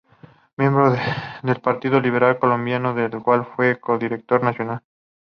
[0.57, 0.97] Miembro
[1.43, 4.81] del Partido Liberal Colombiano del cual fue Co-Directora Nacional.